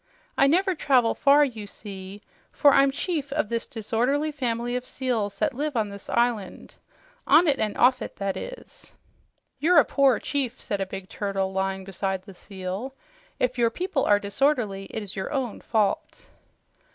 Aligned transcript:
I 0.35 0.47
never 0.47 0.73
travel 0.73 1.13
far, 1.13 1.45
you 1.45 1.67
see, 1.67 2.23
for 2.51 2.73
I'm 2.73 2.89
chief 2.89 3.31
of 3.33 3.49
this 3.49 3.67
disorderly 3.67 4.31
family 4.31 4.75
of 4.75 4.83
seals 4.87 5.37
that 5.37 5.53
live 5.53 5.77
on 5.77 5.89
this 5.89 6.09
island 6.09 6.73
on 7.27 7.47
it 7.47 7.59
and 7.59 7.77
off 7.77 8.01
it, 8.01 8.15
that 8.15 8.35
is." 8.35 8.95
"You're 9.59 9.77
a 9.77 9.85
poor 9.85 10.17
chief," 10.17 10.59
said 10.59 10.81
a 10.81 10.87
big 10.87 11.07
turtle 11.07 11.53
lying 11.53 11.83
beside 11.83 12.23
the 12.23 12.33
seal. 12.33 12.95
"If 13.39 13.59
your 13.59 13.69
people 13.69 14.03
are 14.05 14.17
disorderly, 14.17 14.85
it 14.85 15.03
is 15.03 15.15
your 15.15 15.31
own 15.31 15.61
fault." 15.61 16.31